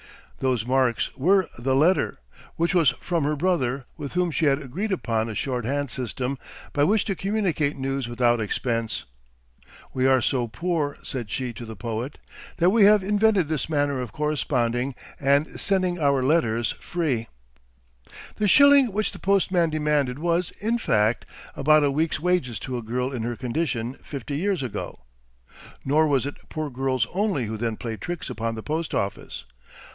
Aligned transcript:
Those 0.39 0.65
marks 0.65 1.15
were 1.15 1.47
the 1.59 1.75
letter, 1.75 2.17
which 2.55 2.73
was 2.73 2.95
from 2.99 3.23
her 3.23 3.35
brother, 3.35 3.85
with 3.97 4.13
whom 4.13 4.31
she 4.31 4.45
had 4.47 4.59
agreed 4.59 4.91
upon 4.91 5.29
a 5.29 5.35
short 5.35 5.63
hand 5.63 5.91
system 5.91 6.39
by 6.73 6.83
which 6.83 7.05
to 7.05 7.15
communicate 7.15 7.77
news 7.77 8.07
without 8.09 8.41
expense. 8.41 9.05
"We 9.93 10.07
are 10.07 10.19
so 10.23 10.47
poor," 10.47 10.97
said 11.03 11.29
she 11.29 11.53
to 11.53 11.63
the 11.67 11.75
poet, 11.75 12.17
"that 12.57 12.71
we 12.71 12.85
have 12.85 13.03
invented 13.03 13.47
this 13.47 13.69
manner 13.69 14.01
of 14.01 14.11
corresponding 14.11 14.95
and 15.19 15.59
sending 15.59 15.99
our 15.99 16.23
letters 16.23 16.71
free." 16.79 17.27
[Illustration: 17.27 17.67
SIR 17.67 18.09
ROWLAND 18.09 18.15
HILL.] 18.15 18.35
The 18.43 18.47
shilling 18.47 18.91
which 18.93 19.11
the 19.11 19.19
postman 19.19 19.69
demanded 19.69 20.17
was, 20.17 20.49
in 20.59 20.79
fact, 20.79 21.27
about 21.55 21.83
a 21.83 21.91
week's 21.91 22.19
wages 22.19 22.57
to 22.61 22.79
a 22.79 22.81
girl 22.81 23.11
in 23.11 23.21
her 23.21 23.35
condition 23.35 23.93
fifty 24.01 24.37
years 24.39 24.63
ago. 24.63 25.03
Nor 25.85 26.07
was 26.07 26.25
it 26.25 26.37
poor 26.49 26.71
girls 26.71 27.05
only 27.13 27.45
who 27.45 27.57
then 27.57 27.77
played 27.77 28.01
tricks 28.01 28.31
upon 28.31 28.55
the 28.55 28.63
post 28.63 28.95
office. 28.95 29.45